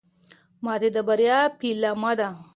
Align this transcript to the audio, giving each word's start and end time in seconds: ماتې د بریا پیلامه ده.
ماتې 0.63 0.89
د 0.95 0.97
بریا 1.07 1.39
پیلامه 1.59 2.11
ده. 2.19 2.29